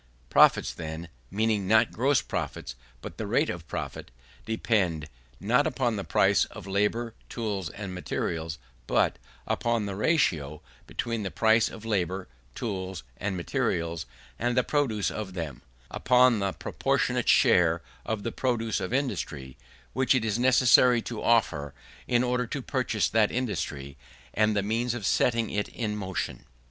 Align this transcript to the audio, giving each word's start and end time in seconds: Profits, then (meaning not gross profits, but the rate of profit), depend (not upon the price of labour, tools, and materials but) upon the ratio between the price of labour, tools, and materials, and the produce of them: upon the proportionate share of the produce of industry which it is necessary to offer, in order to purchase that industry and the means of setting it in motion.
Profits, 0.31 0.73
then 0.73 1.09
(meaning 1.29 1.67
not 1.67 1.91
gross 1.91 2.23
profits, 2.23 2.73
but 3.03 3.19
the 3.19 3.27
rate 3.27 3.51
of 3.51 3.67
profit), 3.67 4.09
depend 4.47 5.07
(not 5.39 5.67
upon 5.67 5.95
the 5.95 6.03
price 6.03 6.45
of 6.45 6.65
labour, 6.65 7.13
tools, 7.29 7.69
and 7.69 7.93
materials 7.93 8.57
but) 8.87 9.19
upon 9.45 9.85
the 9.85 9.93
ratio 9.95 10.63
between 10.87 11.21
the 11.21 11.29
price 11.29 11.69
of 11.69 11.85
labour, 11.85 12.27
tools, 12.55 13.03
and 13.17 13.37
materials, 13.37 14.07
and 14.39 14.57
the 14.57 14.63
produce 14.63 15.11
of 15.11 15.35
them: 15.35 15.61
upon 15.91 16.39
the 16.39 16.51
proportionate 16.53 17.29
share 17.29 17.83
of 18.03 18.23
the 18.23 18.31
produce 18.31 18.79
of 18.79 18.91
industry 18.91 19.55
which 19.93 20.15
it 20.15 20.25
is 20.25 20.39
necessary 20.39 21.03
to 21.03 21.21
offer, 21.21 21.75
in 22.07 22.23
order 22.23 22.47
to 22.47 22.63
purchase 22.63 23.07
that 23.07 23.31
industry 23.31 23.97
and 24.33 24.55
the 24.55 24.63
means 24.63 24.95
of 24.95 25.05
setting 25.05 25.51
it 25.51 25.67
in 25.67 25.95
motion. 25.95 26.45